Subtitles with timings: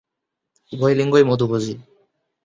[0.71, 1.73] উভয় লিঙ্গই মধুভোজী।